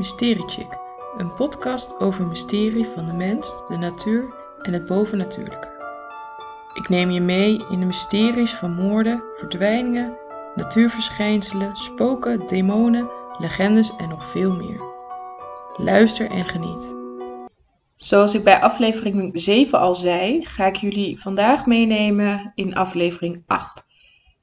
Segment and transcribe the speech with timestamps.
[0.00, 0.78] Mysteriechick,
[1.16, 5.68] een podcast over mysterie van de mens, de natuur en het bovennatuurlijke.
[6.74, 10.16] Ik neem je mee in de mysteries van moorden, verdwijningen,
[10.54, 14.80] natuurverschijnselen, spoken, demonen, legendes en nog veel meer.
[15.76, 16.96] Luister en geniet.
[17.96, 23.86] Zoals ik bij aflevering 7 al zei, ga ik jullie vandaag meenemen in aflevering 8.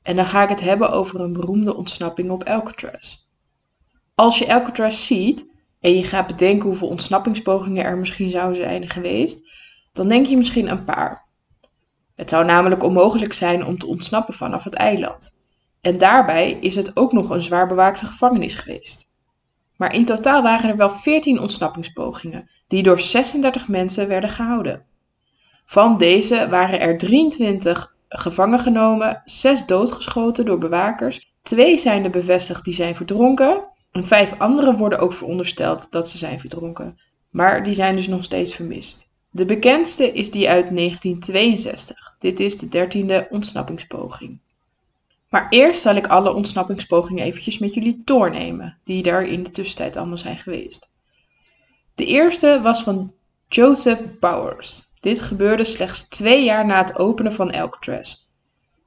[0.01, 3.26] En dan ga ik het hebben over een beroemde ontsnapping op Alcatraz.
[4.19, 9.49] Als je Alcatraz ziet en je gaat bedenken hoeveel ontsnappingspogingen er misschien zouden zijn geweest,
[9.93, 11.25] dan denk je misschien een paar.
[12.15, 15.39] Het zou namelijk onmogelijk zijn om te ontsnappen vanaf het eiland.
[15.81, 19.11] En daarbij is het ook nog een zwaar bewaakte gevangenis geweest.
[19.75, 24.85] Maar in totaal waren er wel 14 ontsnappingspogingen, die door 36 mensen werden gehouden.
[25.65, 32.63] Van deze waren er 23 gevangen genomen, 6 doodgeschoten door bewakers, 2 zijn er bevestigd
[32.63, 33.75] die zijn verdronken
[34.05, 36.99] 5 anderen worden ook verondersteld dat ze zijn verdronken.
[37.29, 39.15] Maar die zijn dus nog steeds vermist.
[39.29, 42.15] De bekendste is die uit 1962.
[42.19, 44.39] Dit is de dertiende ontsnappingspoging.
[45.29, 49.97] Maar eerst zal ik alle ontsnappingspogingen eventjes met jullie doornemen, die er in de tussentijd
[49.97, 50.91] allemaal zijn geweest.
[51.95, 53.13] De eerste was van
[53.47, 54.81] Joseph Bowers.
[54.99, 58.15] Dit gebeurde slechts twee jaar na het openen van Alcatraz.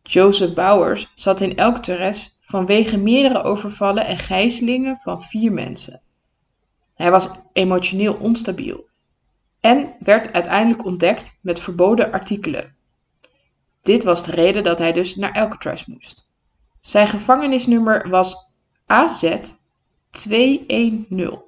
[0.03, 6.01] Joseph Bowers zat in Alcatraz vanwege meerdere overvallen en gijzelingen van vier mensen.
[6.95, 8.89] Hij was emotioneel onstabiel
[9.61, 12.75] en werd uiteindelijk ontdekt met verboden artikelen.
[13.83, 16.31] Dit was de reden dat hij dus naar Alcatraz moest.
[16.81, 18.51] Zijn gevangenisnummer was
[18.87, 19.39] AZ
[20.11, 21.43] 210.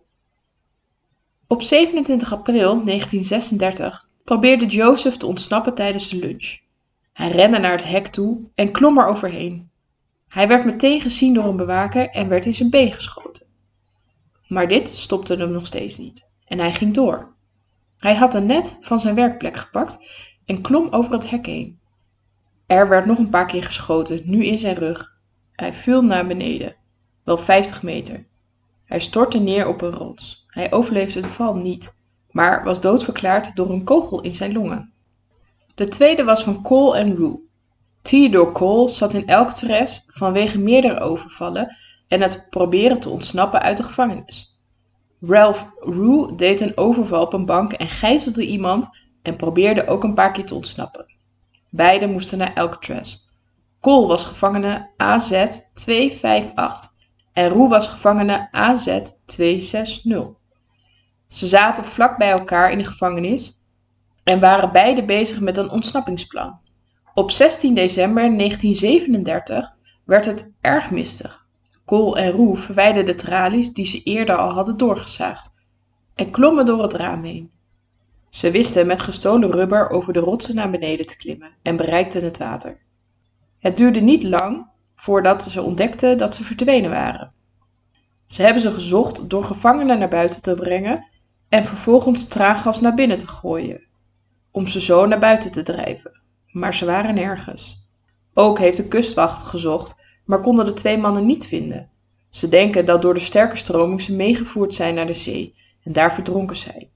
[1.47, 6.59] Op 27 april 1936 probeerde Joseph te ontsnappen tijdens de lunch.
[7.13, 9.71] Hij rende naar het hek toe en klom er overheen.
[10.33, 13.47] Hij werd meteen gezien door een bewaker en werd in zijn been geschoten.
[14.47, 17.35] Maar dit stopte hem nog steeds niet en hij ging door.
[17.99, 19.99] Hij had een net van zijn werkplek gepakt
[20.45, 21.81] en klom over het hek heen.
[22.67, 25.17] Er werd nog een paar keer geschoten, nu in zijn rug.
[25.53, 26.77] Hij viel naar beneden,
[27.25, 28.27] wel 50 meter.
[28.85, 30.45] Hij stortte neer op een rots.
[30.47, 31.99] Hij overleefde de val niet,
[32.31, 34.93] maar was doodverklaard door een kogel in zijn longen.
[35.75, 37.51] De tweede was van Cole en Rue.
[38.03, 41.77] Theodore Cole zat in Alcatraz vanwege meerdere overvallen
[42.09, 44.61] en het proberen te ontsnappen uit de gevangenis.
[45.21, 48.89] Ralph Rue deed een overval op een bank en gijzelde iemand
[49.23, 51.07] en probeerde ook een paar keer te ontsnappen.
[51.71, 53.17] Beiden moesten naar Alcatraz.
[53.81, 56.91] Cole was gevangene AZ 258
[57.33, 60.41] en Roe was gevangene AZ 260.
[61.27, 63.53] Ze zaten vlak bij elkaar in de gevangenis
[64.25, 66.61] en waren beide bezig met een ontsnappingsplan.
[67.15, 69.75] Op 16 december 1937
[70.05, 71.47] werd het erg mistig.
[71.85, 75.55] Cole en Roe verwijderden de tralies die ze eerder al hadden doorgezaagd
[76.15, 77.51] en klommen door het raam heen.
[78.31, 82.39] Ze wisten met gestolen rubber over de rotsen naar beneden te klimmen en bereikten het
[82.39, 82.79] water.
[83.59, 87.33] Het duurde niet lang voordat ze ontdekten dat ze verdwenen waren.
[88.27, 91.09] Ze hebben ze gezocht door gevangenen naar buiten te brengen
[91.49, 93.87] en vervolgens traangas naar binnen te gooien,
[94.51, 96.22] om ze zo naar buiten te drijven.
[96.53, 97.89] Maar ze waren nergens.
[98.35, 101.91] Ook heeft de kustwacht gezocht, maar konden de twee mannen niet vinden.
[102.31, 106.15] Ze denken dat door de sterke stroming ze meegevoerd zijn naar de zee en daar
[106.15, 106.89] verdronken zijn.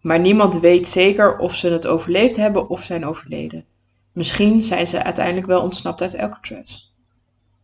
[0.00, 3.64] Maar niemand weet zeker of ze het overleefd hebben of zijn overleden.
[4.12, 6.88] Misschien zijn ze uiteindelijk wel ontsnapt uit Alcatraz.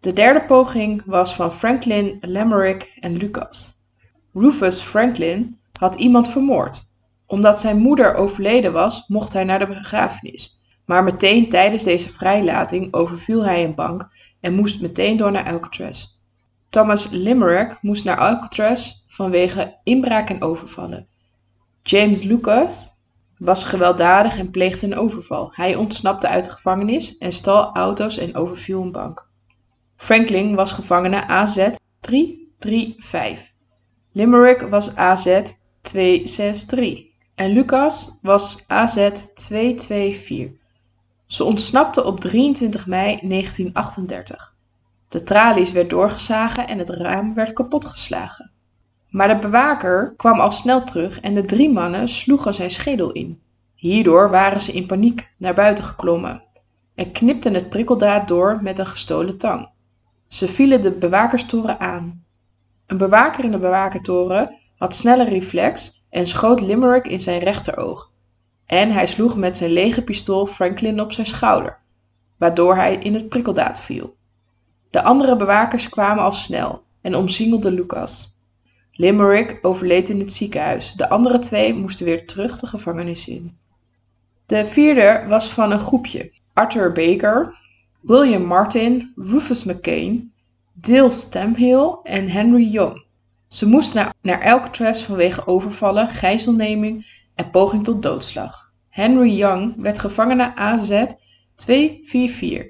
[0.01, 3.83] De derde poging was van Franklin, Lamerick en Lucas.
[4.33, 6.95] Rufus Franklin had iemand vermoord.
[7.27, 10.56] Omdat zijn moeder overleden was, mocht hij naar de begrafenis.
[10.87, 14.09] Maar meteen tijdens deze vrijlating overviel hij een bank
[14.41, 16.07] en moest meteen door naar Alcatraz.
[16.69, 21.09] Thomas Limerick moest naar Alcatraz vanwege inbraak en overvallen.
[21.83, 22.89] James Lucas
[23.39, 25.51] was gewelddadig en pleegde een overval.
[25.53, 29.29] Hij ontsnapte uit de gevangenis en stal auto's en overviel een bank.
[29.97, 31.67] Franklin was gevangene AZ
[32.01, 33.53] 335.
[34.13, 35.41] Limerick was AZ
[35.81, 37.05] 263
[37.35, 38.95] en Lucas was AZ
[39.35, 40.65] 224.
[41.27, 44.55] Ze ontsnapten op 23 mei 1938.
[45.09, 48.51] De tralies werd doorgezagen en het raam werd kapotgeslagen.
[49.09, 53.41] Maar de bewaker kwam al snel terug en de drie mannen sloegen zijn schedel in.
[53.75, 56.43] Hierdoor waren ze in paniek naar buiten geklommen
[56.95, 59.69] en knipten het prikkeldraad door met een gestolen tang.
[60.29, 62.25] Ze vielen de bewakerstoren aan.
[62.87, 68.13] Een bewaker in de bewakertoren had snelle reflex en schoot Limerick in zijn rechteroog.
[68.67, 71.79] En hij sloeg met zijn lege pistool Franklin op zijn schouder,
[72.37, 74.17] waardoor hij in het prikkeldraad viel.
[74.91, 78.37] De andere bewakers kwamen al snel en omsingelden Lucas.
[78.93, 80.93] Limerick overleed in het ziekenhuis.
[80.93, 83.57] De andere twee moesten weer terug de gevangenis in.
[84.47, 86.33] De vierde was van een groepje.
[86.53, 87.59] Arthur Baker,
[88.01, 90.33] William Martin, Rufus McCain,
[90.73, 93.05] Dale Stamhill en Henry Young.
[93.49, 98.73] Ze moesten naar, naar Alcatraz vanwege overvallen, gijzelneming en poging tot doodslag.
[98.89, 101.05] Henry Young werd gevangen naar AZ
[101.55, 102.67] 244.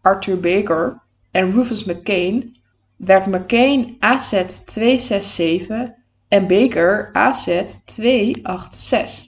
[0.00, 2.56] Arthur Baker en Rufus McCain
[2.96, 4.30] werd McCain AZ
[4.64, 5.90] 267
[6.28, 9.26] en Baker AZ 286.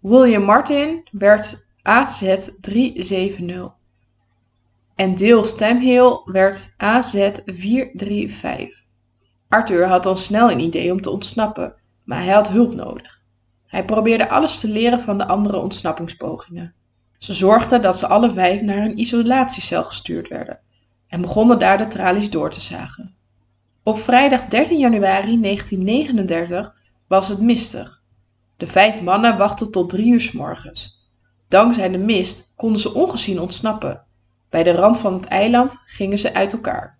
[0.00, 2.20] William Martin werd AZ
[2.60, 3.74] 370
[4.96, 8.84] en Dale Stamhill werd AZ 435.
[9.48, 11.74] Arthur had al snel een idee om te ontsnappen,
[12.04, 13.15] maar hij had hulp nodig.
[13.76, 16.74] Hij probeerde alles te leren van de andere ontsnappingspogingen.
[17.18, 20.60] Ze zorgden dat ze alle vijf naar een isolatiecel gestuurd werden
[21.08, 23.14] en begonnen daar de tralies door te zagen.
[23.82, 26.74] Op vrijdag 13 januari 1939
[27.08, 28.02] was het mistig.
[28.56, 31.10] De vijf mannen wachten tot drie uur s morgens.
[31.48, 34.02] Dankzij de mist konden ze ongezien ontsnappen.
[34.48, 36.98] Bij de rand van het eiland gingen ze uit elkaar.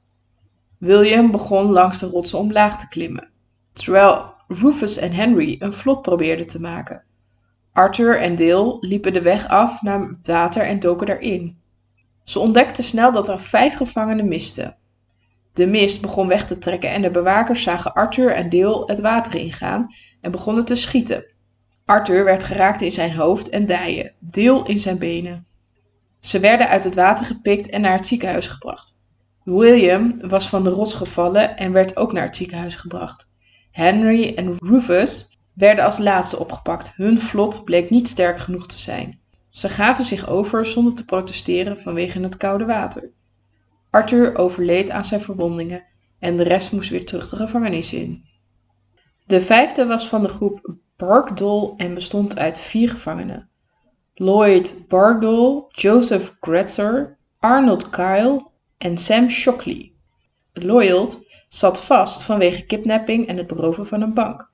[0.78, 3.30] William begon langs de rotsen omlaag te klimmen,
[3.72, 7.02] terwijl Rufus en Henry een vlot probeerden te maken.
[7.72, 11.58] Arthur en Dale liepen de weg af naar het water en doken erin.
[12.24, 14.76] Ze ontdekten snel dat er vijf gevangenen misten.
[15.52, 19.34] De mist begon weg te trekken en de bewakers zagen Arthur en Dale het water
[19.34, 19.88] ingaan
[20.20, 21.26] en begonnen te schieten.
[21.84, 25.46] Arthur werd geraakt in zijn hoofd en dijen, Dale in zijn benen.
[26.20, 28.96] Ze werden uit het water gepikt en naar het ziekenhuis gebracht.
[29.44, 33.34] William was van de rots gevallen en werd ook naar het ziekenhuis gebracht.
[33.76, 36.92] Henry en Rufus werden als laatste opgepakt.
[36.94, 39.20] Hun vlot bleek niet sterk genoeg te zijn.
[39.50, 43.12] Ze gaven zich over zonder te protesteren vanwege het koude water.
[43.90, 45.84] Arthur overleed aan zijn verwondingen
[46.18, 48.24] en de rest moest weer terug de gevangenis in.
[49.26, 53.48] De vijfde was van de groep Barkdole en bestond uit vier gevangenen.
[54.14, 58.46] Lloyd Barkdole, Joseph Gretzer, Arnold Kyle
[58.78, 59.92] en Sam Shockley.
[60.52, 64.50] Lloyd zat vast vanwege kidnapping en het beroven van een bank.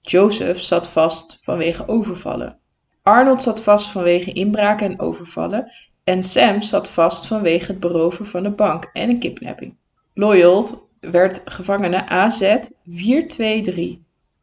[0.00, 2.58] Joseph zat vast vanwege overvallen.
[3.02, 5.72] Arnold zat vast vanwege inbraken en overvallen.
[6.04, 9.76] En Sam zat vast vanwege het beroven van een bank en een kidnapping.
[10.14, 12.40] Lloyd werd gevangene AZ
[12.84, 13.96] 423.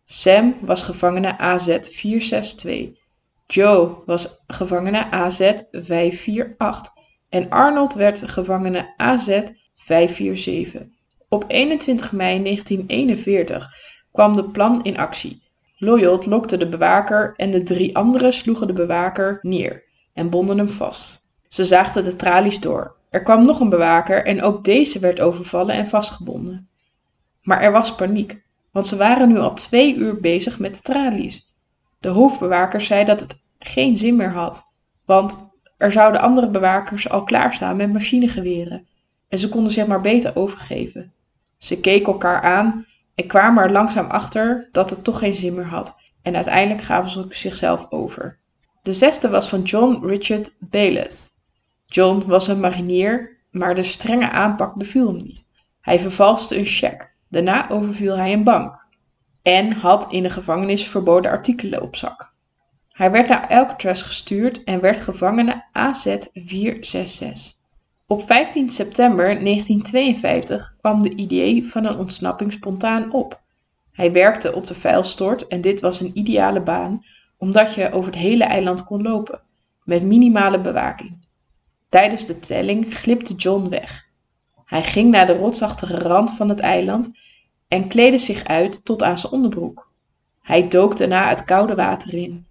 [0.05, 3.01] Sam was gevangene AZ 462.
[3.47, 5.39] Joe was gevangene AZ
[5.71, 6.93] 548
[7.29, 9.39] en Arnold werd gevangene AZ
[9.73, 10.87] 547.
[11.33, 13.73] Op 21 mei 1941
[14.11, 15.43] kwam de plan in actie.
[15.77, 19.83] Loyot lokte de bewaker en de drie anderen sloegen de bewaker neer
[20.13, 21.29] en bonden hem vast.
[21.47, 22.95] Ze zaagden de tralies door.
[23.09, 26.69] Er kwam nog een bewaker en ook deze werd overvallen en vastgebonden.
[27.41, 31.53] Maar er was paniek, want ze waren nu al twee uur bezig met de tralies.
[31.99, 34.73] De hoofdbewaker zei dat het geen zin meer had,
[35.05, 38.87] want er zouden andere bewakers al klaarstaan met machinegeweren
[39.29, 41.13] en ze konden zich maar beter overgeven.
[41.63, 45.67] Ze keken elkaar aan en kwamen er langzaam achter dat het toch geen zin meer
[45.67, 48.39] had en uiteindelijk gaven ze zichzelf over.
[48.81, 51.27] De zesde was van John Richard Bayless.
[51.85, 55.49] John was een marinier, maar de strenge aanpak beviel hem niet.
[55.81, 57.09] Hij vervalste een cheque.
[57.29, 58.87] Daarna overviel hij een bank
[59.41, 62.33] en had in de gevangenis verboden artikelen op zak.
[62.91, 67.62] Hij werd naar Alcatraz gestuurd en werd gevangene AZ-466.
[68.07, 73.41] Op 15 september 1952 kwam de idee van een ontsnapping spontaan op.
[73.91, 77.03] Hij werkte op de vuilstort en dit was een ideale baan
[77.37, 79.41] omdat je over het hele eiland kon lopen,
[79.83, 81.27] met minimale bewaking.
[81.89, 84.07] Tijdens de telling glipte John weg.
[84.65, 87.11] Hij ging naar de rotsachtige rand van het eiland
[87.67, 89.91] en kleedde zich uit tot aan zijn onderbroek.
[90.41, 92.47] Hij dook daarna het koude water in.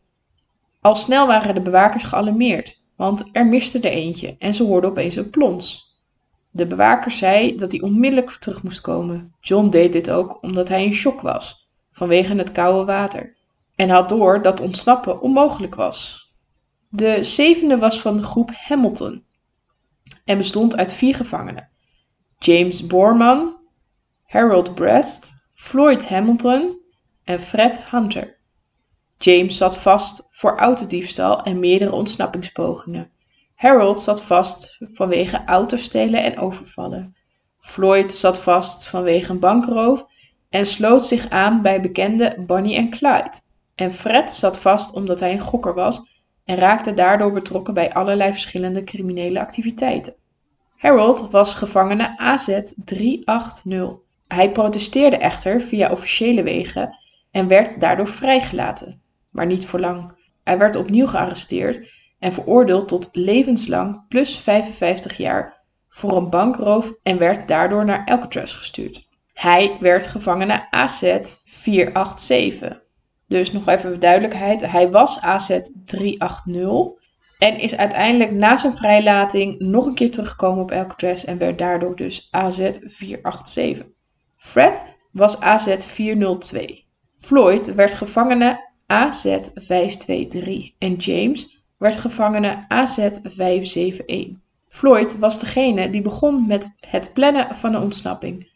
[0.81, 5.17] Al snel waren de bewakers gealarmeerd, want er miste er eentje en ze hoorden opeens
[5.17, 5.97] een plons.
[6.51, 9.35] De bewaker zei dat hij onmiddellijk terug moest komen.
[9.41, 13.37] John deed dit ook omdat hij in shock was, vanwege het koude water,
[13.77, 16.31] en had door dat ontsnappen onmogelijk was.
[16.89, 19.25] De zevende was van de groep Hamilton
[20.25, 21.69] en bestond uit vier gevangenen:
[22.39, 23.57] James Borman,
[24.27, 26.79] Harold Brest, Floyd Hamilton
[27.25, 28.39] en Fred Hunter.
[29.25, 33.11] James zat vast voor autodiefstal en meerdere ontsnappingspogingen.
[33.55, 37.17] Harold zat vast vanwege autostelen en overvallen.
[37.59, 40.07] Floyd zat vast vanwege een bankroof
[40.49, 43.33] en sloot zich aan bij bekende Bonnie en Clyde.
[43.75, 46.01] En Fred zat vast omdat hij een gokker was
[46.45, 50.15] en raakte daardoor betrokken bij allerlei verschillende criminele activiteiten.
[50.77, 53.97] Harold was gevangene AZ 380.
[54.27, 56.97] Hij protesteerde echter via officiële wegen
[57.31, 59.02] en werd daardoor vrijgelaten,
[59.33, 60.21] maar niet voor lang.
[60.45, 67.19] Hij werd opnieuw gearresteerd en veroordeeld tot levenslang plus 55 jaar voor een bankroof en
[67.19, 69.09] werd daardoor naar Alcatraz gestuurd.
[69.33, 71.01] Hij werd gevangene AZ
[71.45, 72.81] 487.
[73.27, 77.01] Dus nog even duidelijkheid, hij was AZ 380
[77.39, 81.97] en is uiteindelijk na zijn vrijlating nog een keer teruggekomen op Alcatraz en werd daardoor
[81.97, 83.87] dus AZ 487.
[84.37, 86.85] Fred was AZ 402.
[87.17, 94.37] Floyd werd gevangene AZ 523 en James werd gevangene AZ 571.
[94.69, 98.51] Floyd was degene die begon met het plannen van een ontsnapping.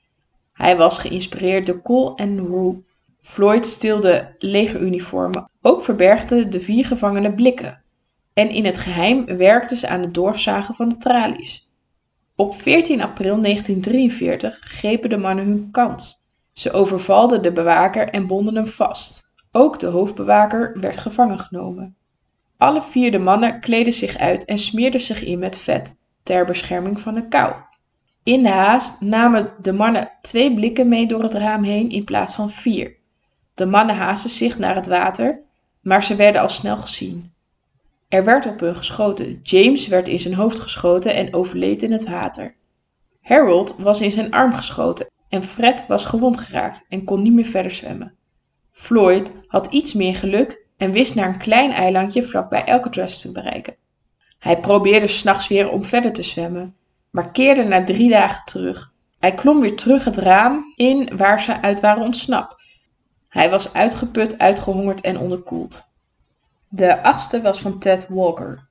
[0.52, 2.85] Hij was geïnspireerd door Cole en Rue.
[3.21, 5.50] Floyd stilde legeruniformen.
[5.62, 7.83] Ook verbergden de vier gevangenen blikken.
[8.33, 11.71] En in het geheim werkten ze aan het doorzagen van de tralies.
[12.35, 16.25] Op 14 april 1943 grepen de mannen hun kans.
[16.52, 19.25] Ze overvalden de bewaker en bonden hem vast.
[19.57, 21.97] Ook de hoofdbewaker werd gevangen genomen.
[22.57, 27.01] Alle vier de mannen kleden zich uit en smeerden zich in met vet ter bescherming
[27.01, 27.55] van de kou.
[28.23, 32.35] In de haast namen de mannen twee blikken mee door het raam heen in plaats
[32.35, 32.97] van vier.
[33.55, 35.41] De mannen haasten zich naar het water,
[35.81, 37.33] maar ze werden al snel gezien.
[38.09, 39.41] Er werd op hun geschoten.
[39.43, 42.55] James werd in zijn hoofd geschoten en overleed in het water.
[43.23, 47.45] Harold was in zijn arm geschoten en Fred was gewond geraakt en kon niet meer
[47.45, 48.17] verder zwemmen.
[48.76, 53.76] Floyd had iets meer geluk en wist naar een klein eilandje vlakbij Alcatraz te bereiken.
[54.38, 56.76] Hij probeerde s'nachts weer om verder te zwemmen,
[57.11, 58.92] maar keerde na drie dagen terug.
[59.18, 62.56] Hij klom weer terug het raam in waar ze uit waren ontsnapt.
[63.28, 65.95] Hij was uitgeput, uitgehongerd en onderkoeld.
[66.68, 68.68] De achtste was van Ted Walker.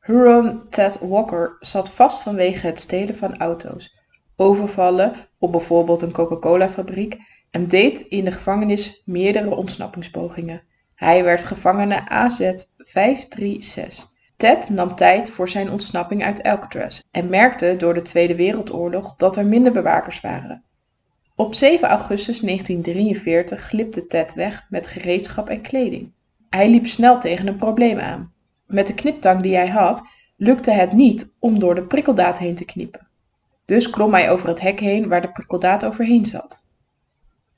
[0.00, 3.94] Huron Ted Walker zat vast vanwege het stelen van auto's,
[4.36, 7.18] overvallen op bijvoorbeeld een Coca-Cola-fabriek
[7.54, 10.62] en deed in de gevangenis meerdere ontsnappingspogingen.
[10.94, 14.12] Hij werd gevangene AZ 536.
[14.36, 19.36] Ted nam tijd voor zijn ontsnapping uit Alcatraz en merkte door de Tweede Wereldoorlog dat
[19.36, 20.64] er minder bewakers waren.
[21.34, 26.12] Op 7 augustus 1943 glipte Ted weg met gereedschap en kleding.
[26.50, 28.32] Hij liep snel tegen een probleem aan.
[28.66, 30.02] Met de kniptang die hij had,
[30.36, 33.08] lukte het niet om door de prikkeldaad heen te knippen.
[33.64, 36.63] Dus klom hij over het hek heen waar de prikkeldaad overheen zat.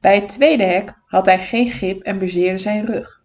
[0.00, 3.24] Bij het tweede hek had hij geen grip en bezeerde zijn rug.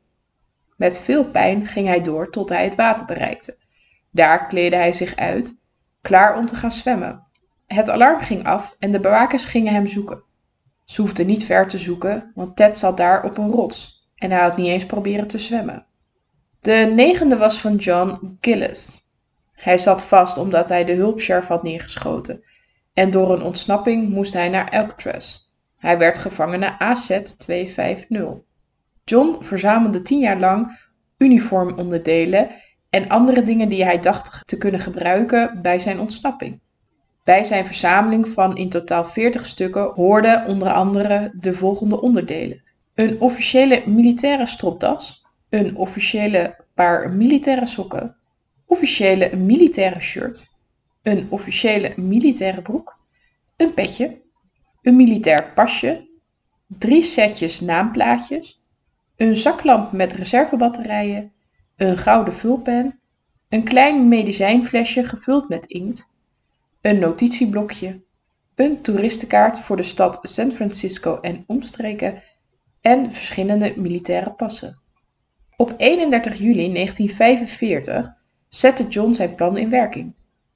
[0.77, 3.57] Met veel pijn ging hij door tot hij het water bereikte.
[4.11, 5.63] Daar kleedde hij zich uit,
[6.01, 7.27] klaar om te gaan zwemmen.
[7.67, 10.23] Het alarm ging af en de bewakers gingen hem zoeken.
[10.85, 14.41] Ze hoefden niet ver te zoeken, want Ted zat daar op een rots en hij
[14.41, 15.85] had niet eens proberen te zwemmen.
[16.61, 18.99] De negende was van John Gillis.
[19.53, 22.43] Hij zat vast omdat hij de hulpsheriff had neergeschoten
[22.93, 25.50] en door een ontsnapping moest hij naar Alcatraz.
[25.81, 28.43] Hij werd gevangene AZ 250.
[29.03, 30.77] John verzamelde tien jaar lang
[31.17, 32.50] uniformonderdelen
[32.89, 36.59] en andere dingen die hij dacht te kunnen gebruiken bij zijn ontsnapping.
[37.23, 42.63] Bij zijn verzameling van in totaal 40 stukken hoorden onder andere de volgende onderdelen:
[42.95, 48.15] een officiële militaire stropdas, een officiële paar militaire sokken,
[48.65, 50.59] officiële militaire shirt,
[51.03, 52.97] een officiële militaire broek,
[53.57, 54.20] een petje,
[54.81, 56.07] een militair pasje,
[56.67, 58.63] drie setjes naamplaatjes,
[59.15, 61.31] een zaklamp met reservebatterijen,
[61.75, 63.00] een gouden vulpen,
[63.50, 66.13] een klein medicijnflesje gevuld met inkt,
[66.81, 68.01] een notitieblokje,
[68.55, 72.21] een toeristenkaart voor de stad San Francisco en omstreken
[72.81, 74.79] en verschillende militaire passen.
[75.57, 78.13] Op 31 juli 1945
[78.47, 80.13] zette John zijn plan in werking.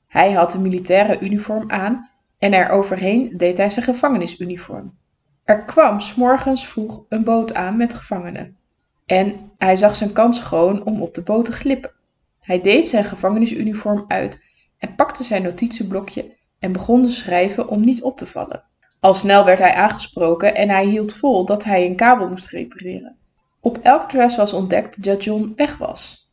[0.07, 4.97] Hij had een militaire uniform aan en er overheen deed hij zijn gevangenisuniform.
[5.43, 8.57] Er kwam s'morgens vroeg een boot aan met gevangenen.
[9.05, 11.91] En hij zag zijn kans schoon om op de boot te glippen.
[12.39, 14.43] Hij deed zijn gevangenisuniform uit
[14.77, 18.63] en pakte zijn notitieblokje en begon te schrijven om niet op te vallen.
[18.99, 23.17] Al snel werd hij aangesproken en hij hield vol dat hij een kabel moest repareren.
[23.59, 26.31] Op elk dress was ontdekt dat John weg was.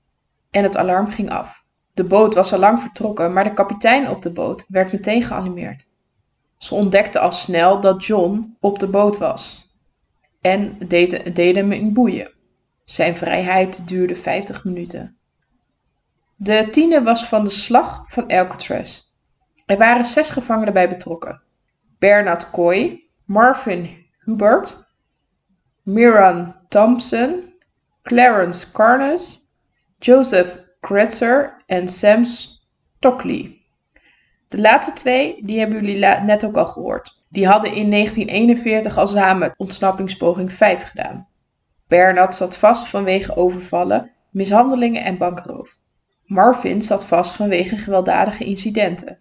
[0.51, 1.65] En het alarm ging af.
[1.95, 5.91] De boot was al lang vertrokken, maar de kapitein op de boot werd meteen geanimeerd.
[6.63, 9.71] Ze ontdekte al snel dat John op de boot was
[10.41, 10.79] en
[11.33, 12.33] deden hem in boeien.
[12.85, 15.17] Zijn vrijheid duurde 50 minuten.
[16.37, 19.01] De tiende was van de slag van Alcatraz.
[19.67, 21.43] Er waren zes gevangenen bij betrokken.
[21.99, 24.97] Bernard Coy, Marvin Hubert,
[25.83, 27.55] Miran Thompson,
[28.03, 29.41] Clarence Carnes,
[29.99, 33.62] Joseph Kretzer en Sam Stockley.
[34.53, 37.23] De laatste twee, die hebben jullie net ook al gehoord.
[37.29, 41.29] Die hadden in 1941 al samen ontsnappingspoging 5 gedaan.
[41.89, 45.79] Bernard zat vast vanwege overvallen, mishandelingen en bankroof.
[46.25, 49.19] Marvin zat vast vanwege gewelddadige incidenten.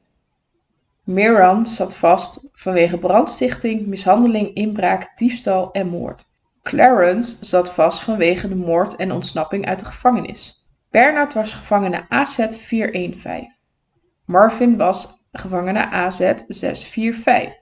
[1.03, 6.25] Miran zat vast vanwege brandstichting, mishandeling, inbraak, diefstal en moord.
[6.63, 10.67] Clarence zat vast vanwege de moord en ontsnapping uit de gevangenis.
[10.89, 13.47] Bernard was gevangene AZ 415.
[14.25, 17.53] Marvin was gevangene AZ 645.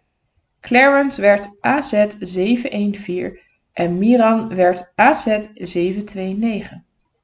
[0.59, 3.39] Clarence werd AZ 714
[3.73, 6.77] en Miran werd AZ 729.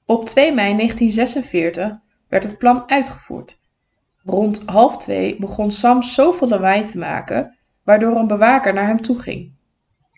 [0.06, 1.98] Op 2 mei 1946
[2.28, 3.58] werd het plan uitgevoerd.
[4.24, 9.20] Rond half twee begon Sam zoveel lawaai te maken, waardoor een bewaker naar hem toe
[9.20, 9.54] ging.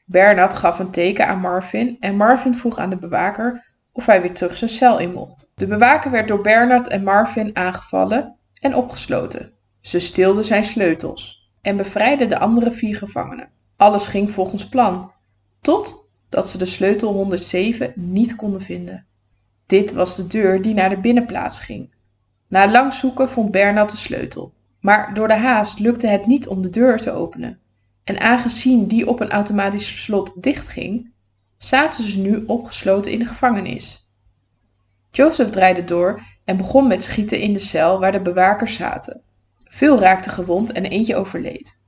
[0.05, 4.33] Bernard gaf een teken aan Marvin en Marvin vroeg aan de bewaker of hij weer
[4.33, 5.51] terug zijn cel in mocht.
[5.55, 9.56] De bewaker werd door Bernard en Marvin aangevallen en opgesloten.
[9.87, 13.49] Ze stilden zijn sleutels en bevrijdden de andere vier gevangenen.
[13.77, 15.11] Alles ging volgens plan,
[15.61, 19.05] totdat ze de sleutel 107 niet konden vinden.
[19.65, 21.93] Dit was de deur die naar de binnenplaats ging.
[22.47, 26.61] Na lang zoeken vond Bernard de sleutel, maar door de haast lukte het niet om
[26.61, 27.59] de deur te openen.
[28.03, 31.11] En aangezien die op een automatisch slot dichtging,
[31.57, 34.11] zaten ze nu opgesloten in de gevangenis.
[35.11, 39.25] Joseph draaide door en begon met schieten in de cel waar de bewakers zaten.
[39.77, 41.81] Veel raakten gewond en eentje overleed.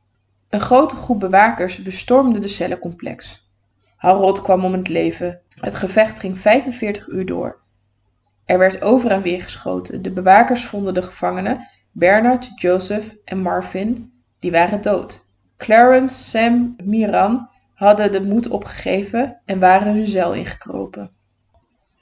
[0.50, 3.50] Een grote groep bewakers bestormde de cellencomplex.
[3.96, 5.41] Harold kwam om het leven.
[5.50, 7.62] Het gevecht ging 45 uur door.
[8.46, 10.01] Er werd over en weer geschoten.
[10.01, 15.29] De bewakers vonden de gevangenen, Bernard, Joseph en Marvin, die waren dood.
[15.58, 21.12] Clarence, Sam, Miran hadden de moed opgegeven en waren hun cel ingekropen.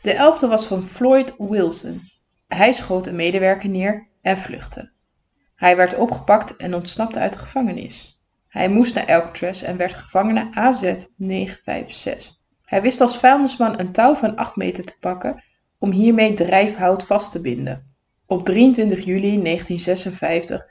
[0.01, 2.01] De elfde was van Floyd Wilson.
[2.47, 4.95] Hij schoot een medewerker neer en vluchtte.
[5.57, 8.23] Hij werd opgepakt en ontsnapte uit de gevangenis.
[8.47, 10.81] Hij moest naar Alcatraz en werd gevangene AZ
[11.17, 12.35] 956.
[12.65, 15.43] Hij wist als vuilnisman een touw van 8 meter te pakken
[15.77, 17.95] om hiermee drijfhout vast te binden.
[18.25, 20.65] Op 23 juli 1956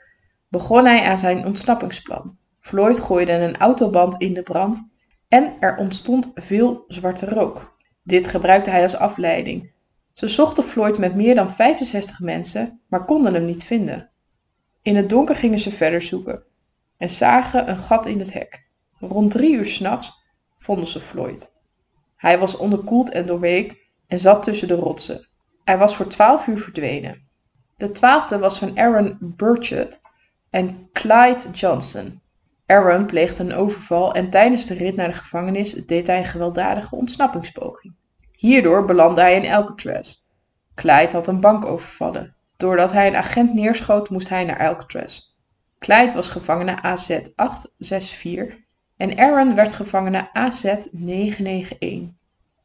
[0.49, 2.37] begon hij aan zijn ontsnappingsplan.
[2.59, 4.91] Floyd gooide een autoband in de brand
[5.27, 7.77] en er ontstond veel zwarte rook.
[8.03, 9.71] Dit gebruikte hij als afleiding.
[10.13, 14.11] Ze zochten Floyd met meer dan 65 mensen, maar konden hem niet vinden.
[14.87, 16.43] In het donker gingen ze verder zoeken
[16.97, 18.67] en zagen een gat in het hek.
[18.99, 20.13] Rond drie uur s'nachts
[20.55, 21.57] vonden ze Floyd.
[22.15, 25.27] Hij was onderkoeld en doorweekt en zat tussen de rotsen.
[25.63, 27.27] Hij was voor twaalf uur verdwenen.
[27.77, 30.01] De twaalfde was van Aaron Burchett
[30.49, 32.21] en Clyde Johnson.
[32.65, 36.95] Aaron pleegde een overval en tijdens de rit naar de gevangenis deed hij een gewelddadige
[36.95, 37.95] ontsnappingspoging.
[38.31, 40.17] Hierdoor belandde hij in Alcatraz.
[40.75, 42.36] Clyde had een bank overvallen.
[42.57, 45.21] Doordat hij een agent neerschoot, moest hij naar Alcatraz.
[45.79, 48.57] Clyde was gevangene AZ 864
[48.97, 52.15] en Aaron werd gevangene AZ 991.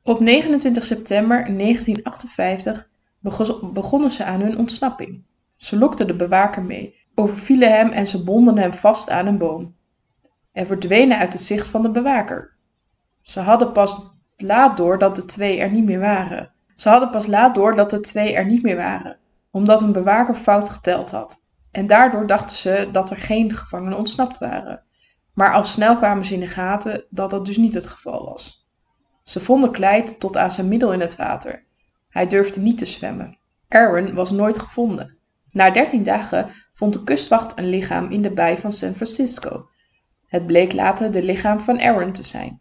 [0.03, 2.89] Op 29 september 1958
[3.73, 5.25] begonnen ze aan hun ontsnapping.
[5.57, 9.75] Ze lokten de bewaker mee, overvielen hem en ze bonden hem vast aan een boom.
[10.53, 12.57] En verdwenen uit het zicht van de bewaker.
[13.21, 13.97] Ze hadden pas
[14.37, 16.53] laat door dat de twee er niet meer waren.
[16.75, 19.19] Ze hadden pas laat door dat de twee er niet meer waren,
[19.53, 21.37] omdat een bewaker fout geteld had.
[21.71, 24.83] En daardoor dachten ze dat er geen gevangenen ontsnapt waren.
[25.35, 28.67] Maar al snel kwamen ze in de gaten dat dat dus niet het geval was.
[29.23, 31.65] Ze vonden Clyde tot aan zijn middel in het water.
[32.09, 33.39] Hij durfde niet te zwemmen.
[33.69, 35.17] Aaron was nooit gevonden.
[35.51, 39.69] Na dertien dagen vond de kustwacht een lichaam in de baai van San Francisco.
[40.27, 42.61] Het bleek later de lichaam van Aaron te zijn.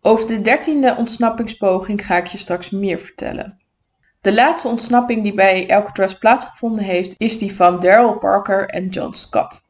[0.00, 3.60] Over de dertiende ontsnappingspoging ga ik je straks meer vertellen.
[4.26, 9.12] De laatste ontsnapping die bij Alcatraz plaatsgevonden heeft, is die van Daryl Parker en John
[9.12, 9.60] Scott.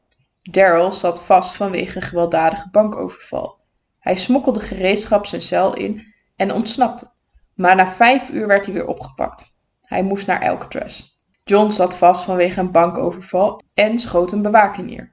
[0.41, 3.59] Daryl zat vast vanwege een gewelddadige bankoverval.
[3.99, 7.11] Hij smokkelde gereedschap zijn cel in en ontsnapte.
[7.55, 9.45] Maar na vijf uur werd hij weer opgepakt.
[9.81, 11.03] Hij moest naar Alcatraz.
[11.43, 15.11] John zat vast vanwege een bankoverval en schoot een bewaker neer.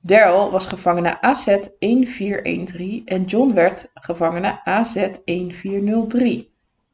[0.00, 6.47] Daryl was gevangene AZ 1413 en John werd gevangene AZ 1403.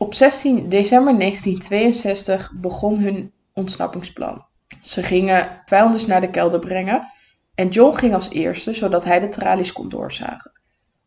[0.04, 4.44] Op 16 december 1962 begon hun ontsnappingsplan.
[4.80, 7.06] Ze gingen vuilnis naar de kelder brengen
[7.54, 10.52] en John ging als eerste zodat hij de tralies kon doorzagen.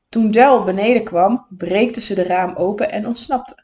[0.10, 3.63] Toen Del beneden kwam, breekte ze de raam open en ontsnapte.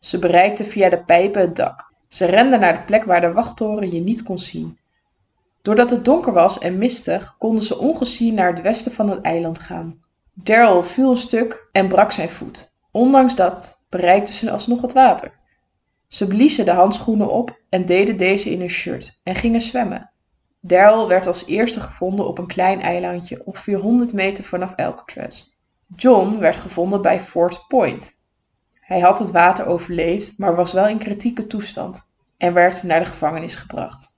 [0.00, 1.92] Ze bereikte via de pijpen het dak.
[2.08, 4.78] Ze rende naar de plek waar de wachttoren je niet kon zien.
[5.62, 9.58] Doordat het donker was en mistig, konden ze ongezien naar het westen van het eiland
[9.58, 10.00] gaan.
[10.32, 12.72] Daryl viel een stuk en brak zijn voet.
[12.90, 15.32] Ondanks dat bereikten ze alsnog het water.
[16.08, 20.10] Ze bliezen de handschoenen op en deden deze in hun shirt en gingen zwemmen.
[20.60, 25.44] Daryl werd als eerste gevonden op een klein eilandje ongeveer 100 meter vanaf Alcatraz.
[25.96, 28.20] John werd gevonden bij Fort Point.
[28.80, 33.06] Hij had het water overleefd, maar was wel in kritieke toestand en werd naar de
[33.06, 34.16] gevangenis gebracht.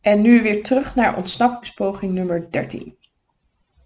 [0.00, 2.96] En nu weer terug naar ontsnappingspoging nummer 13.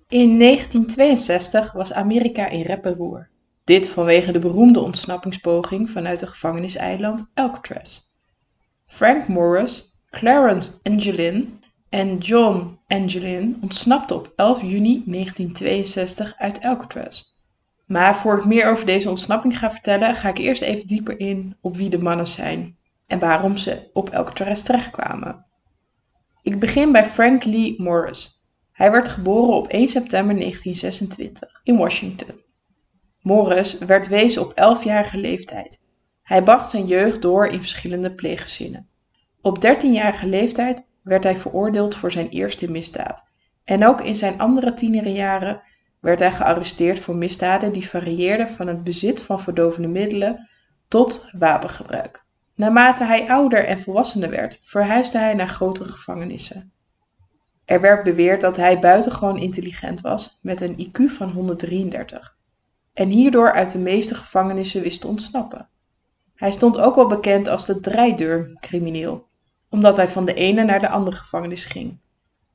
[0.09, 3.33] In 1962 was Amerika in rep roer.
[3.65, 8.01] Dit vanwege de beroemde ontsnappingspoging vanuit de gevangeniseiland Alcatraz.
[8.85, 17.23] Frank Morris, Clarence Angelin en John Angelin ontsnapten op 11 juni 1962 uit Alcatraz.
[17.87, 21.57] Maar voor ik meer over deze ontsnapping ga vertellen, ga ik eerst even dieper in
[21.61, 25.47] op wie de mannen zijn en waarom ze op Alcatraz terechtkwamen.
[26.43, 28.47] Ik begin bij Frank Lee Morris.
[28.73, 32.44] Hij werd geboren op 1 september 1926 in Washington.
[33.25, 35.79] Morris werd wezen op 11-jarige leeftijd.
[36.23, 38.89] Hij bracht zijn jeugd door in verschillende pleeggezinnen.
[39.41, 43.25] Op 13-jarige leeftijd werd hij veroordeeld voor zijn eerste misdaad.
[43.65, 45.61] En ook in zijn andere tienerjaren
[46.01, 50.49] werd hij gearresteerd voor misdaden die varieerden van het bezit van verdovende middelen
[50.89, 52.25] tot wapengebruik.
[52.55, 56.73] Naarmate hij ouder en volwassener werd, verhuisde hij naar grotere gevangenissen.
[57.65, 62.37] Er werd beweerd dat hij buitengewoon intelligent was, met een IQ van 133,
[62.95, 65.69] en hierdoor uit de meeste gevangenissen wist te ontsnappen.
[66.35, 69.27] Hij stond ook wel bekend als de draaideurcrimineel,
[69.71, 71.99] omdat hij van de ene naar de andere gevangenis ging.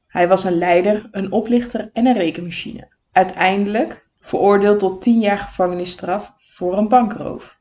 [0.07, 2.87] Hij was een leider, een oplichter en een rekenmachine.
[3.11, 7.59] Uiteindelijk veroordeeld tot 10 jaar gevangenisstraf voor een bankroof.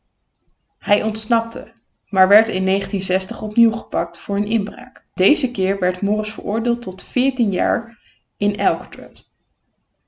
[0.78, 1.72] Hij ontsnapte,
[2.08, 5.06] maar werd in 1960 opnieuw gepakt voor een inbraak.
[5.14, 7.98] Deze keer werd Morris veroordeeld tot 14 jaar
[8.36, 9.24] in Alcatraz.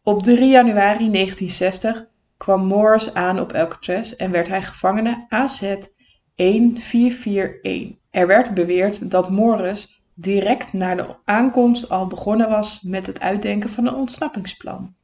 [0.03, 2.10] Op 3 januari 1960
[2.41, 7.99] kwam Morris aan op Alcatraz en werd hij gevangene AZ 1441.
[8.11, 13.71] Er werd beweerd dat Morris direct na de aankomst al begonnen was met het uitdenken
[13.71, 14.95] van een ontsnappingsplan.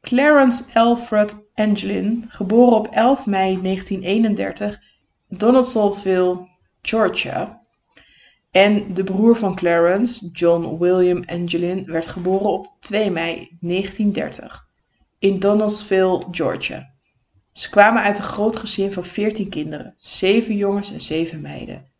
[0.00, 4.82] Clarence Alfred Angelin, geboren op 11 mei 1931,
[5.28, 6.48] Donaldsonville,
[6.82, 7.62] Georgia,
[8.50, 14.70] en de broer van Clarence, John William Angelin, werd geboren op 2 mei 1930
[15.22, 16.90] in Donaldsonville, Georgia.
[17.52, 21.90] Ze kwamen uit een groot gezin van 14 kinderen, 7 jongens en 7 meiden.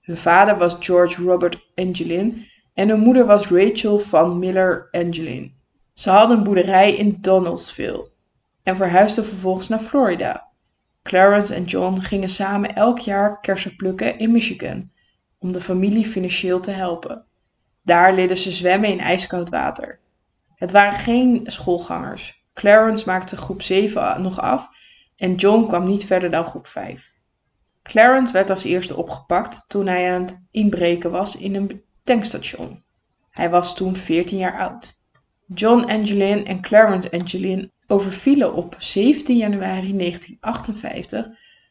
[0.00, 5.54] Hun vader was George Robert Angelin en hun moeder was Rachel van Miller Angelin.
[5.94, 8.10] Ze hadden een boerderij in Donaldsville
[8.62, 10.48] en verhuisden vervolgens naar Florida.
[11.02, 14.90] Clarence en John gingen samen elk jaar kersen plukken in Michigan
[15.38, 17.24] om de familie financieel te helpen.
[17.82, 20.00] Daar leerden ze zwemmen in ijskoud water.
[20.54, 22.37] Het waren geen schoolgangers.
[22.58, 24.68] Clarence maakte groep 7 nog af
[25.16, 27.12] en John kwam niet verder dan groep 5.
[27.82, 32.82] Clarence werd als eerste opgepakt toen hij aan het inbreken was in een tankstation.
[33.30, 35.02] Hij was toen 14 jaar oud.
[35.54, 41.28] John Angelin en Clarence Angelin overvielen op 17 januari 1958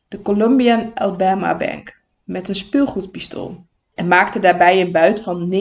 [0.08, 5.54] de Columbian Alabama Bank met een speelgoedpistool en maakten daarbij een buit van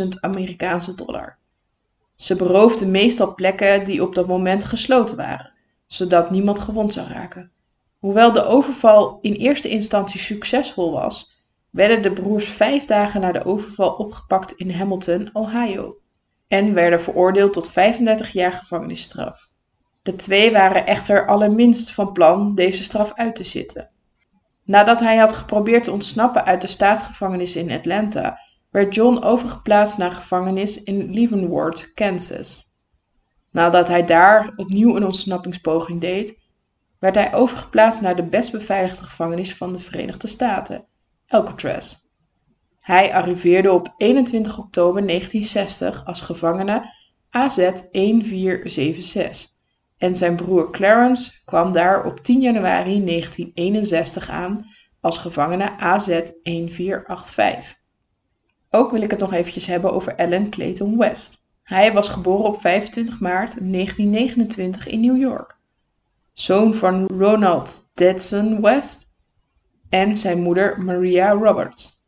[0.00, 1.37] 19.000 Amerikaanse dollar.
[2.18, 5.52] Ze beroofden meestal plekken die op dat moment gesloten waren,
[5.86, 7.50] zodat niemand gewond zou raken.
[7.98, 13.44] Hoewel de overval in eerste instantie succesvol was, werden de broers vijf dagen na de
[13.44, 15.96] overval opgepakt in Hamilton, Ohio,
[16.48, 19.50] en werden veroordeeld tot 35 jaar gevangenisstraf.
[20.02, 23.90] De twee waren echter allerminst van plan deze straf uit te zitten.
[24.64, 28.38] Nadat hij had geprobeerd te ontsnappen uit de staatsgevangenis in Atlanta,
[28.70, 32.66] werd John overgeplaatst naar gevangenis in Leavenworth, Kansas.
[33.50, 36.40] Nadat hij daar opnieuw een ontsnappingspoging deed,
[36.98, 40.84] werd hij overgeplaatst naar de best beveiligde gevangenis van de Verenigde Staten,
[41.26, 41.96] Alcatraz.
[42.80, 46.94] Hij arriveerde op 21 oktober 1960 als gevangene
[47.30, 49.56] AZ 1476
[49.98, 54.66] en zijn broer Clarence kwam daar op 10 januari 1961 aan
[55.00, 57.77] als gevangene AZ 1485.
[58.70, 61.38] Ook wil ik het nog eventjes hebben over Alan Clayton West.
[61.62, 65.56] Hij was geboren op 25 maart 1929 in New York.
[66.32, 69.06] Zoon van Ronald Detson West
[69.88, 72.06] en zijn moeder Maria Roberts.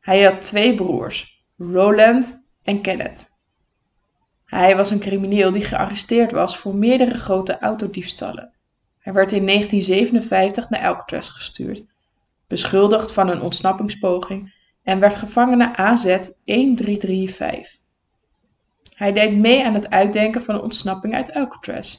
[0.00, 3.30] Hij had twee broers, Roland en Kenneth.
[4.44, 8.52] Hij was een crimineel die gearresteerd was voor meerdere grote autodiefstallen.
[8.98, 11.84] Hij werd in 1957 naar Alcatraz gestuurd,
[12.46, 17.80] beschuldigd van een ontsnappingspoging en werd gevangene AZ 1335.
[18.94, 21.98] Hij deed mee aan het uitdenken van ontsnapping uit Alcatraz.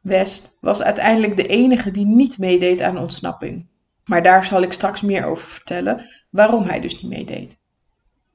[0.00, 3.66] West was uiteindelijk de enige die niet meedeed aan de ontsnapping.
[4.04, 7.60] Maar daar zal ik straks meer over vertellen waarom hij dus niet meedeed.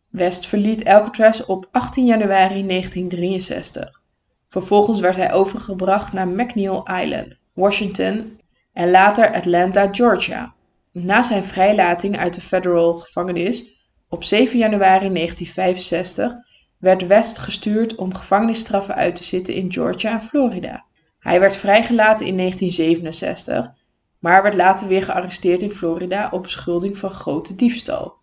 [0.10, 4.02] West verliet Alcatraz op 18 januari 1963.
[4.48, 8.40] Vervolgens werd hij overgebracht naar McNeil Island, Washington
[8.74, 10.54] en later Atlanta, Georgia.
[10.94, 16.34] Na zijn vrijlating uit de federal gevangenis op 7 januari 1965
[16.78, 20.86] werd West gestuurd om gevangenisstraffen uit te zitten in Georgia en Florida.
[21.20, 23.74] Hij werd vrijgelaten in 1967,
[24.20, 28.14] maar werd later weer gearresteerd in Florida op beschuldiging van grote diefstal.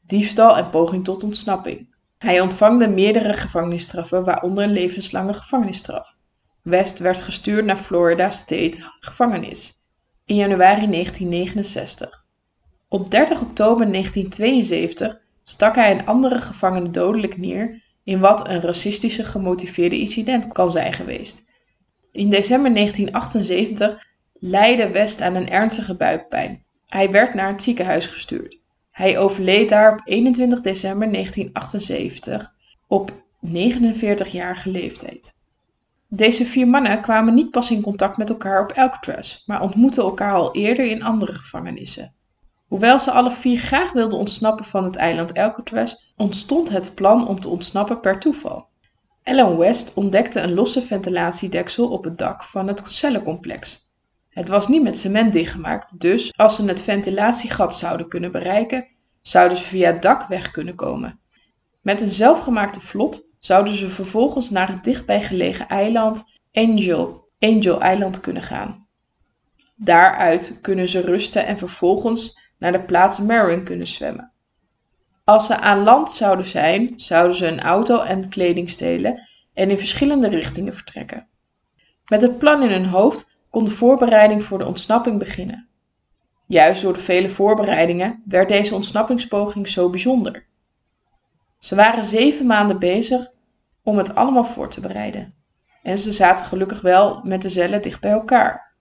[0.00, 1.94] Diefstal en poging tot ontsnapping.
[2.18, 6.16] Hij ontvangde meerdere gevangenisstraffen, waaronder een levenslange gevangenisstraf.
[6.62, 9.73] West werd gestuurd naar Florida State gevangenis
[10.26, 12.24] in januari 1969.
[12.88, 19.24] Op 30 oktober 1972 stak hij een andere gevangene dodelijk neer in wat een racistische
[19.24, 21.44] gemotiveerde incident kan zijn geweest.
[22.12, 26.64] In december 1978 leidde West aan een ernstige buikpijn.
[26.86, 28.60] Hij werd naar het ziekenhuis gestuurd.
[28.90, 32.52] Hij overleed daar op 21 december 1978
[32.88, 33.12] op
[33.46, 35.42] 49-jarige leeftijd.
[36.16, 40.32] Deze vier mannen kwamen niet pas in contact met elkaar op Alcatraz, maar ontmoetten elkaar
[40.32, 42.14] al eerder in andere gevangenissen.
[42.66, 47.40] Hoewel ze alle vier graag wilden ontsnappen van het eiland Alcatraz, ontstond het plan om
[47.40, 48.68] te ontsnappen per toeval.
[49.22, 53.92] Alan West ontdekte een losse ventilatiedeksel op het dak van het cellencomplex.
[54.28, 58.86] Het was niet met cement dichtgemaakt, dus als ze het ventilatiegat zouden kunnen bereiken,
[59.22, 61.20] zouden ze via het dak weg kunnen komen.
[61.82, 68.42] Met een zelfgemaakte vlot zouden ze vervolgens naar het dichtbijgelegen eiland Angel, Angel Island kunnen
[68.42, 68.86] gaan.
[69.76, 74.32] Daaruit kunnen ze rusten en vervolgens naar de plaats Marin kunnen zwemmen.
[75.24, 79.78] Als ze aan land zouden zijn, zouden ze een auto en kleding stelen en in
[79.78, 81.26] verschillende richtingen vertrekken.
[82.08, 85.68] Met het plan in hun hoofd kon de voorbereiding voor de ontsnapping beginnen.
[86.46, 90.46] Juist door de vele voorbereidingen werd deze ontsnappingspoging zo bijzonder.
[91.58, 93.32] Ze waren zeven maanden bezig
[93.84, 95.34] om het allemaal voor te bereiden.
[95.82, 98.74] En ze zaten gelukkig wel met de cellen dicht bij elkaar.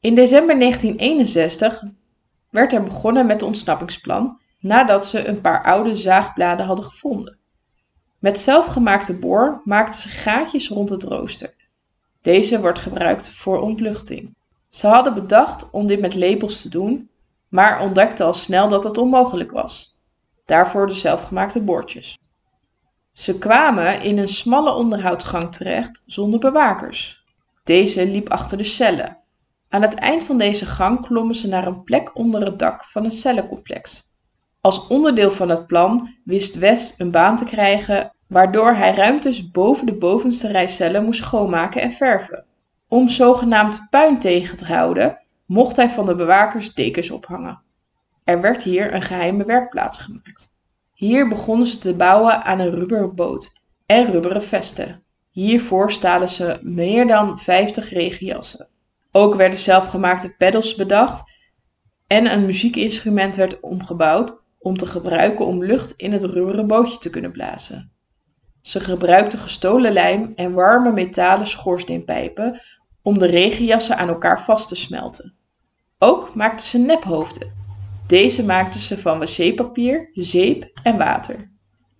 [0.00, 1.82] In december 1961
[2.50, 7.38] werd er begonnen met het ontsnappingsplan nadat ze een paar oude zaagbladen hadden gevonden.
[8.18, 11.54] Met zelfgemaakte boor maakten ze gaatjes rond het rooster.
[12.22, 14.36] Deze wordt gebruikt voor ontluchting.
[14.68, 17.10] Ze hadden bedacht om dit met lepels te doen,
[17.48, 19.98] maar ontdekten al snel dat het onmogelijk was.
[20.44, 22.18] Daarvoor de zelfgemaakte boordjes.
[23.18, 27.24] Ze kwamen in een smalle onderhoudsgang terecht zonder bewakers.
[27.64, 29.18] Deze liep achter de cellen.
[29.68, 33.04] Aan het eind van deze gang klommen ze naar een plek onder het dak van
[33.04, 34.12] het cellencomplex.
[34.60, 39.86] Als onderdeel van het plan wist West een baan te krijgen waardoor hij ruimtes boven
[39.86, 42.44] de bovenste rij cellen moest schoonmaken en verven.
[42.88, 47.62] Om zogenaamd puin tegen te houden, mocht hij van de bewakers dekens ophangen.
[48.24, 50.57] Er werd hier een geheime werkplaats gemaakt.
[50.98, 53.52] Hier begonnen ze te bouwen aan een rubberen boot
[53.86, 55.02] en rubberen vesten.
[55.30, 58.68] Hiervoor stalen ze meer dan 50 regenjassen.
[59.12, 61.32] Ook werden zelfgemaakte pedals bedacht
[62.06, 67.10] en een muziekinstrument werd omgebouwd om te gebruiken om lucht in het rubberen bootje te
[67.10, 67.92] kunnen blazen.
[68.62, 72.60] Ze gebruikten gestolen lijm en warme metalen schoorsteenpijpen
[73.02, 75.34] om de regenjassen aan elkaar vast te smelten.
[75.98, 77.58] Ook maakten ze nephoofden
[78.08, 81.50] deze maakten ze van wc-papier, zeep en water.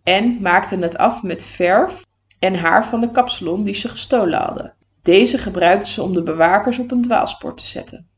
[0.03, 2.05] En maakten het af met verf
[2.39, 4.75] en haar van de kapsalon die ze gestolen hadden.
[5.03, 8.09] Deze gebruikten ze om de bewakers op een dwaalspoor te zetten.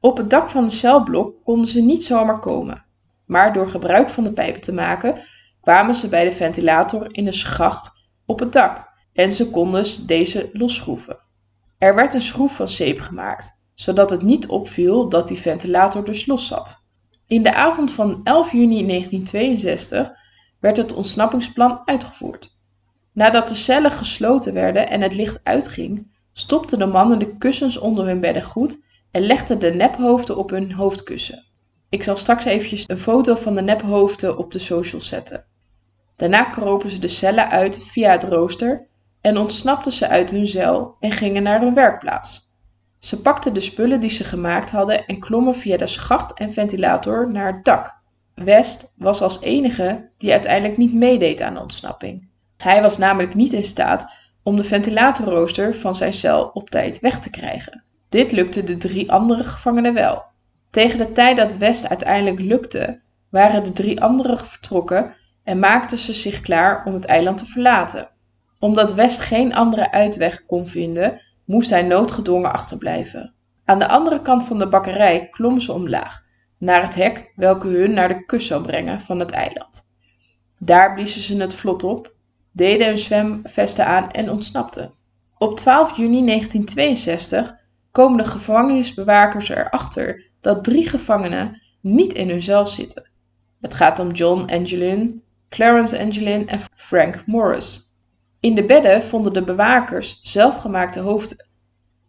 [0.00, 2.84] Op het dak van de celblok konden ze niet zomaar komen,
[3.26, 5.20] maar door gebruik van de pijpen te maken
[5.60, 10.50] kwamen ze bij de ventilator in een schacht op het dak en ze konden deze
[10.52, 11.18] losschroeven.
[11.78, 16.26] Er werd een schroef van zeep gemaakt, zodat het niet opviel dat die ventilator dus
[16.26, 16.79] los zat.
[17.30, 20.12] In de avond van 11 juni 1962
[20.60, 22.60] werd het ontsnappingsplan uitgevoerd.
[23.12, 28.06] Nadat de cellen gesloten werden en het licht uitging, stopten de mannen de kussens onder
[28.06, 31.46] hun bedden goed en legden de nephoofden op hun hoofdkussen.
[31.88, 35.44] Ik zal straks eventjes een foto van de nephoofden op de social zetten.
[36.16, 38.86] Daarna kropen ze de cellen uit via het rooster
[39.20, 42.49] en ontsnapten ze uit hun cel en gingen naar hun werkplaats.
[43.00, 47.30] Ze pakten de spullen die ze gemaakt hadden en klommen via de schacht en ventilator
[47.30, 47.98] naar het dak.
[48.34, 52.28] West was als enige die uiteindelijk niet meedeed aan de ontsnapping.
[52.56, 57.20] Hij was namelijk niet in staat om de ventilatorrooster van zijn cel op tijd weg
[57.20, 57.84] te krijgen.
[58.08, 60.24] Dit lukte de drie andere gevangenen wel.
[60.70, 66.12] Tegen de tijd dat West uiteindelijk lukte, waren de drie anderen vertrokken en maakten ze
[66.12, 68.10] zich klaar om het eiland te verlaten.
[68.58, 73.34] Omdat West geen andere uitweg kon vinden, moest hij noodgedwongen achterblijven.
[73.64, 76.24] Aan de andere kant van de bakkerij klommen ze omlaag,
[76.58, 79.94] naar het hek welke hun naar de kust zou brengen van het eiland.
[80.58, 82.14] Daar bliezen ze het vlot op,
[82.52, 84.92] deden hun zwemvesten aan en ontsnapten.
[85.38, 87.54] Op 12 juni 1962
[87.90, 93.10] komen de gevangenisbewakers erachter dat drie gevangenen niet in hun cel zitten.
[93.60, 97.89] Het gaat om John Angelin, Clarence Angelin en Frank Morris.
[98.40, 101.46] In de bedden vonden de bewakers zelfgemaakte hoofden.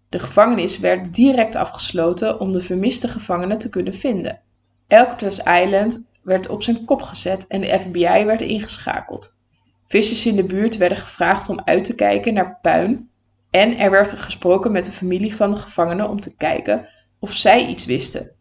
[0.09, 4.41] De gevangenis werd direct afgesloten om de vermiste gevangenen te kunnen vinden.
[4.87, 9.37] Alcatraz Island werd op zijn kop gezet en de FBI werd ingeschakeld.
[9.83, 13.09] Vissers in de buurt werden gevraagd om uit te kijken naar puin
[13.49, 16.87] en er werd gesproken met de familie van de gevangenen om te kijken
[17.19, 18.31] of zij iets wisten.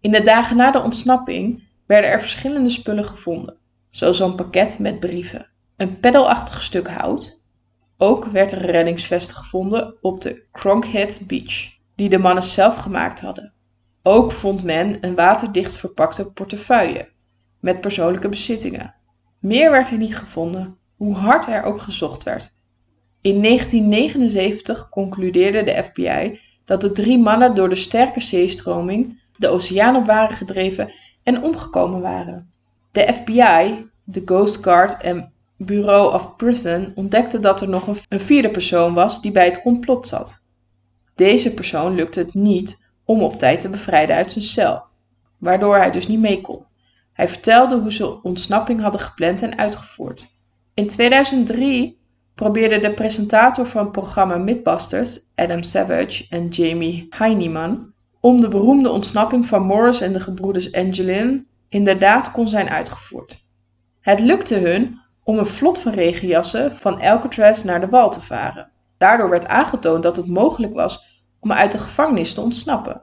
[0.00, 3.56] In de dagen na de ontsnapping werden er verschillende spullen gevonden,
[3.90, 7.44] zoals een pakket met brieven, een peddelachtig stuk hout.
[7.98, 13.20] Ook werd er een reddingsvest gevonden op de Cronkhead Beach, die de mannen zelf gemaakt
[13.20, 13.52] hadden.
[14.02, 17.08] Ook vond men een waterdicht verpakte portefeuille
[17.60, 18.94] met persoonlijke bezittingen.
[19.38, 22.50] Meer werd er niet gevonden, hoe hard er ook gezocht werd.
[23.20, 29.96] In 1979 concludeerde de FBI dat de drie mannen door de sterke zeestroming de oceaan
[29.96, 32.52] op waren gedreven en omgekomen waren.
[32.92, 38.50] De FBI, de Coast Guard en Bureau of Prison ontdekten dat er nog een vierde
[38.50, 40.48] persoon was die bij het complot zat.
[41.14, 44.82] Deze persoon lukte het niet om op tijd te bevrijden uit zijn cel,
[45.38, 46.64] waardoor hij dus niet mee kon.
[47.12, 50.38] Hij vertelde hoe ze ontsnapping hadden gepland en uitgevoerd.
[50.74, 51.98] In 2003
[52.34, 58.90] probeerde de presentator van het programma Mythbusters, Adam Savage en Jamie Heineman, om de beroemde
[58.90, 63.48] ontsnapping van Morris en de gebroeders Angelin inderdaad kon zijn uitgevoerd.
[64.00, 68.70] Het lukte hun om een vlot van regenjassen van Alcatraz naar de wal te varen.
[68.98, 73.02] Daardoor werd aangetoond dat het mogelijk was om uit de gevangenis te ontsnappen.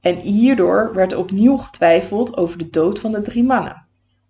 [0.00, 3.86] En hierdoor werd opnieuw getwijfeld over de dood van de drie mannen.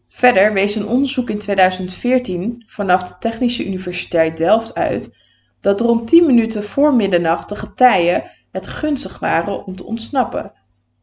[0.09, 5.25] Verder wees een onderzoek in 2014 vanaf de Technische Universiteit Delft uit
[5.61, 10.53] dat rond 10 minuten voor middernacht de getuigen het gunstig waren om te ontsnappen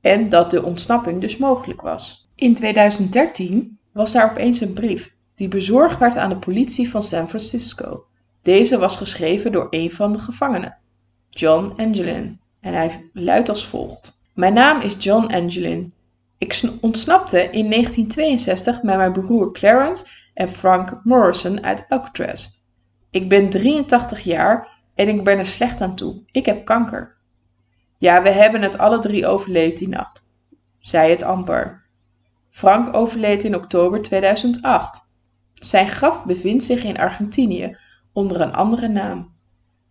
[0.02, 2.30] en dat de ontsnapping dus mogelijk was.
[2.36, 7.30] In 2013 was daar opeens een brief die bezorgd werd aan de politie van San
[7.30, 8.06] Francisco.
[8.42, 10.78] Deze was geschreven door een van de gevangenen,
[11.30, 15.94] John Angelin, en hij luidt als volgt: Mijn naam is John Angelin.
[16.38, 22.48] Ik ontsnapte in 1962 met mijn broer Clarence en Frank Morrison uit Alcatraz.
[23.10, 26.22] Ik ben 83 jaar en ik ben er slecht aan toe.
[26.32, 27.16] Ik heb kanker.
[27.98, 30.28] Ja, we hebben het alle drie overleefd die nacht,
[30.80, 31.84] zei het amper.
[32.50, 35.12] Frank overleed in oktober 2008.
[35.66, 37.78] Zijn graf bevindt zich in Argentinië
[38.14, 39.34] onder een andere naam.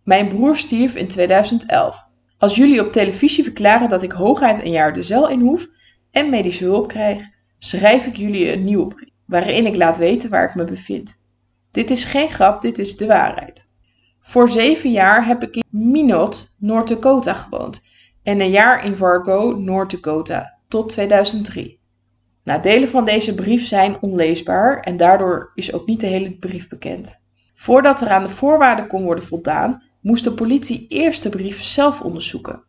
[0.03, 2.09] Mijn broer stierf in 2011.
[2.37, 5.67] Als jullie op televisie verklaren dat ik hooguit een jaar de cel in hoef,
[6.11, 7.23] en medische hulp krijg,
[7.59, 11.21] schrijf ik jullie een nieuwe brief, waarin ik laat weten waar ik me bevind.
[11.71, 13.71] Dit is geen grap, dit is de waarheid.
[14.19, 17.81] Voor zeven jaar heb ik in Minot, North Dakota gewoond
[18.23, 21.82] en een jaar in Fargo, North Dakota, tot 2003.
[22.43, 26.67] Nou, delen van deze brief zijn onleesbaar en daardoor is ook niet de hele brief
[26.67, 27.21] bekend.
[27.53, 32.01] Voordat er aan de voorwaarden kon worden voldaan, moest de politie eerst de brief zelf
[32.01, 32.63] onderzoeken.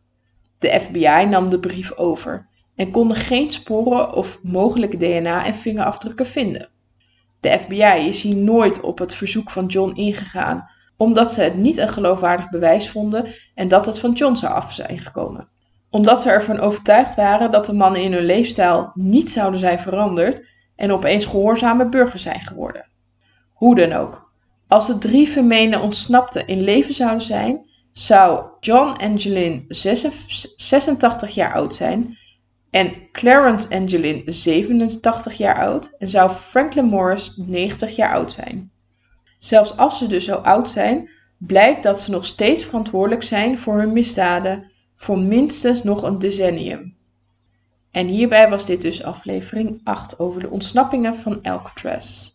[0.59, 6.25] De FBI nam de brief over en konden geen sporen of mogelijke DNA- en vingerafdrukken
[6.25, 6.69] vinden.
[7.39, 11.77] De FBI is hier nooit op het verzoek van John ingegaan, omdat ze het niet
[11.77, 15.49] een geloofwaardig bewijs vonden en dat het van John zou af zijn gekomen.
[15.95, 20.49] Omdat ze ervan overtuigd waren dat de mannen in hun leefstijl niet zouden zijn veranderd
[20.75, 22.87] en opeens gehoorzame burgers zijn geworden.
[23.53, 24.33] Hoe dan ook,
[24.67, 31.75] als de drie vermeende ontsnapten in leven zouden zijn, zou John Angelin 86 jaar oud
[31.75, 32.17] zijn
[32.69, 38.71] en Clarence Angelin 87 jaar oud en zou Franklin Morris 90 jaar oud zijn.
[39.39, 43.77] Zelfs als ze dus zo oud zijn, blijkt dat ze nog steeds verantwoordelijk zijn voor
[43.77, 46.95] hun misdaden voor minstens nog een decennium.
[47.91, 52.33] En hierbij was dit dus aflevering 8 over de ontsnappingen van Alcatraz.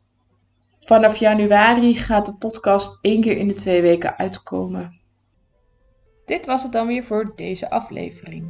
[0.81, 5.01] Vanaf januari gaat de podcast één keer in de twee weken uitkomen.
[6.25, 8.45] Dit was het dan weer voor deze aflevering.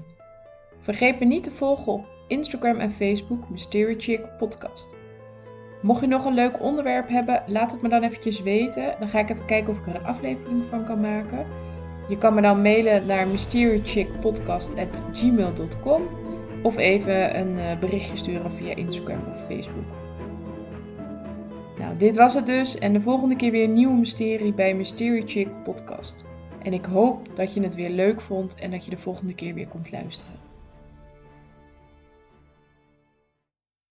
[0.80, 4.88] Vergeet me niet te volgen op Instagram en Facebook Mystery Chick Podcast.
[5.82, 8.94] Mocht je nog een leuk onderwerp hebben, laat het me dan eventjes weten.
[8.98, 11.46] Dan ga ik even kijken of ik er een aflevering van kan maken.
[12.10, 16.02] Je kan me dan mailen naar mysterychickpodcast.gmail.com
[16.62, 19.84] of even een eh, berichtje sturen via Instagram of Facebook.
[21.78, 25.22] Nou, dit was het dus en de volgende keer weer een nieuwe mysterie bij Mystery
[25.26, 26.24] Chick Podcast.
[26.62, 29.54] En ik hoop dat je het weer leuk vond en dat je de volgende keer
[29.54, 30.39] weer komt luisteren.